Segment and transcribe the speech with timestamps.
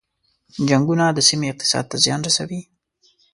[0.69, 2.61] جنګونه د سیمې اقتصاد ته زیان رسوي.